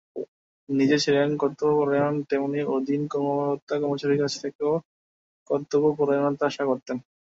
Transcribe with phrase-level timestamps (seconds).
[0.69, 4.71] নিজে ছিলেন কর্তব্যপরায়ণ, তেমনি অধীন কর্মকর্তা-কর্মচারীদের কাছ থেকেও
[5.49, 6.97] কর্তব্যপরায়ণতা আশা করতেন।